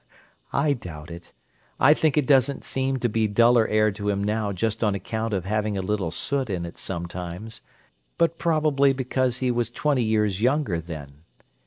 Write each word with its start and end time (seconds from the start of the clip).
I 0.51 0.73
doubt 0.73 1.11
it! 1.11 1.31
I 1.79 1.93
think 1.93 2.17
it 2.17 2.25
doesn't 2.25 2.63
seem 2.65 2.97
to 2.97 3.07
be 3.07 3.27
duller 3.27 3.67
air 3.67 3.91
to 3.91 4.09
him 4.09 4.23
now 4.23 4.51
just 4.51 4.83
on 4.83 4.95
account 4.95 5.31
of 5.31 5.45
having 5.45 5.77
a 5.77 5.83
little 5.83 6.09
soot 6.09 6.49
in 6.49 6.65
it 6.65 6.79
sometimes, 6.79 7.61
but 8.17 8.39
probably 8.39 8.93
because 8.93 9.41
he 9.45 9.51
was 9.51 9.69
twenty 9.69 10.01
years 10.01 10.41
younger 10.41 10.81
then. 10.81 11.21